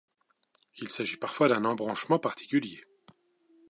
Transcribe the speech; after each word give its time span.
Il 0.79 0.89
s'agit 0.89 1.17
parfois 1.17 1.47
d'un 1.47 1.63
embranchement 1.63 2.17
particulier. 2.17 2.81